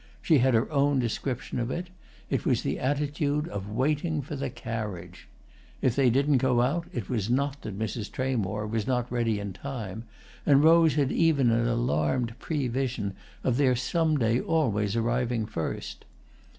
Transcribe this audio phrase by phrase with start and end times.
[0.19, 1.91] She had her own description of it:
[2.27, 5.27] it was the attitude of waiting for the carriage.
[5.79, 8.09] If they didn't go out it was not that Mrs.
[8.11, 10.05] Tramore was not ready in time,
[10.43, 16.03] and Rose had even an alarmed prevision of their some day always arriving first.